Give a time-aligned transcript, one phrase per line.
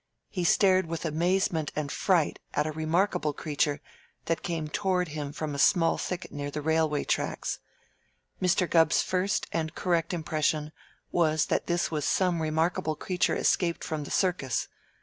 [0.29, 3.81] He stared with amazement and fright at a remarkable creature
[4.25, 7.59] that came toward him from a small thicket near the railway tracks.
[8.41, 8.67] Mr.
[8.67, 10.71] Gubb's first and correct impression
[11.11, 14.67] was that this was some remarkable creature escaped from the circus.